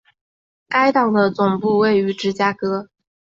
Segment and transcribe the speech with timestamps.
[0.67, 2.89] 该党的总部位于芝加哥。